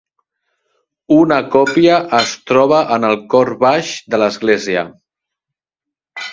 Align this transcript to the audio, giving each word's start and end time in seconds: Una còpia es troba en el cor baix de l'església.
Una 1.15 1.37
còpia 1.57 1.99
es 2.21 2.33
troba 2.53 2.81
en 2.97 3.07
el 3.11 3.19
cor 3.35 3.53
baix 3.67 3.95
de 4.15 4.23
l'església. 4.25 4.87